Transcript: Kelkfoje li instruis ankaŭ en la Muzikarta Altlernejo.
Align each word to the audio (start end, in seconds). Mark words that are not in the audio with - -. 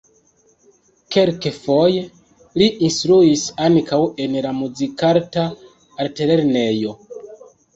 Kelkfoje 1.15 2.01
li 2.61 2.69
instruis 2.87 3.43
ankaŭ 3.67 4.01
en 4.25 4.41
la 4.47 4.55
Muzikarta 4.63 5.47
Altlernejo. 6.07 6.99